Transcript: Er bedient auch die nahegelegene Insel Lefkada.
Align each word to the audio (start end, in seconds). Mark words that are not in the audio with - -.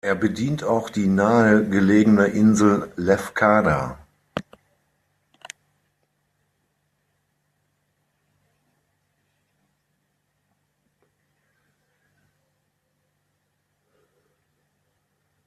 Er 0.03 0.15
bedient 0.15 0.63
auch 0.63 0.89
die 0.89 1.05
nahegelegene 1.05 2.25
Insel 2.25 2.91
Lefkada. 2.95 3.99